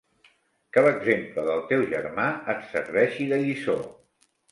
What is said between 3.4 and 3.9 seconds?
lliçó.